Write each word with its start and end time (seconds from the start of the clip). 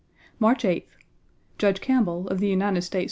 March 0.39 0.63
8th. 0.63 0.87
Judge 1.59 1.79
Campbell, 1.79 2.23
1 2.23 2.31
of 2.33 2.39
the 2.39 2.47
United 2.47 2.81
States 2.81 2.99
1. 2.99 2.99